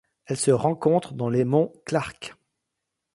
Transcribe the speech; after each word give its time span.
Elle 0.25 0.37
se 0.37 0.49
rencontre 0.49 1.13
dans 1.13 1.29
les 1.29 1.45
monts 1.45 1.71
Clarke. 1.85 2.33